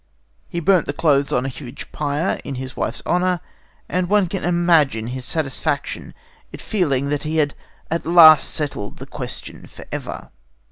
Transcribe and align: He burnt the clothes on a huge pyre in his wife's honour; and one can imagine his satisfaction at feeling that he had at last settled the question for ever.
He 0.49 0.59
burnt 0.59 0.87
the 0.87 0.93
clothes 0.93 1.31
on 1.31 1.45
a 1.45 1.47
huge 1.47 1.91
pyre 1.91 2.39
in 2.43 2.55
his 2.55 2.75
wife's 2.75 3.03
honour; 3.05 3.39
and 3.87 4.09
one 4.09 4.25
can 4.25 4.43
imagine 4.43 5.05
his 5.05 5.25
satisfaction 5.25 6.15
at 6.51 6.59
feeling 6.59 7.09
that 7.09 7.21
he 7.21 7.37
had 7.37 7.53
at 7.91 8.03
last 8.07 8.49
settled 8.49 8.97
the 8.97 9.05
question 9.05 9.67
for 9.67 9.85
ever. 9.91 10.31